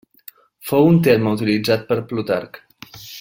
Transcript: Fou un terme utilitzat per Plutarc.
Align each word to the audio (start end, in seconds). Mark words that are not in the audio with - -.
Fou 0.69 0.87
un 0.93 0.97
terme 1.09 1.35
utilitzat 1.37 1.87
per 1.93 1.99
Plutarc. 2.13 2.63